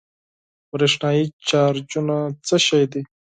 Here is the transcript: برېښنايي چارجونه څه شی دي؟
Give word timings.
برېښنايي 0.71 1.23
چارجونه 1.49 2.17
څه 2.47 2.55
شی 2.65 2.83
دي؟ 2.91 3.01